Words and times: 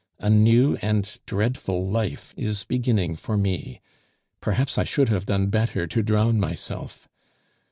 A 0.17 0.31
new 0.31 0.77
and 0.81 1.19
dreadful 1.27 1.87
life 1.87 2.33
is 2.35 2.63
beginning 2.63 3.15
for 3.17 3.37
me. 3.37 3.81
Perhaps 4.39 4.79
I 4.79 4.83
should 4.83 5.09
have 5.09 5.27
done 5.27 5.51
better 5.51 5.85
to 5.85 6.01
drown 6.01 6.39
myself. 6.39 7.07